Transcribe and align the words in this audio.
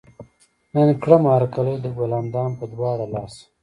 نن 0.73 0.87
کړمه 1.03 1.29
هر 1.35 1.43
کلے 1.53 1.73
د 1.79 1.85
ګل 1.97 2.11
اندام 2.21 2.51
پۀ 2.57 2.65
دواړه 2.73 3.05
لاسه 3.13 3.41